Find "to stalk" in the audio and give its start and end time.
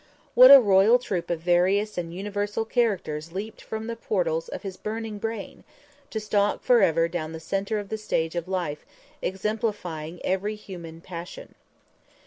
6.09-6.63